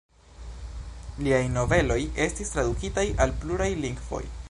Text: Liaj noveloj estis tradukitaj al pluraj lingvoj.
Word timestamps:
Liaj 1.27 1.43
noveloj 1.59 1.99
estis 2.27 2.53
tradukitaj 2.57 3.05
al 3.27 3.39
pluraj 3.45 3.73
lingvoj. 3.87 4.25